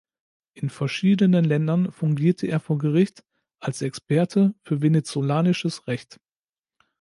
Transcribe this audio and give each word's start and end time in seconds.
In 0.55 0.71
verschiedenen 0.71 1.45
Ländern 1.45 1.91
fungierte 1.91 2.47
er 2.47 2.59
vor 2.59 2.79
Gericht 2.79 3.23
als 3.59 3.83
Experte 3.83 4.55
für 4.63 4.81
venezolanisches 4.81 5.85
Recht. 5.85 6.19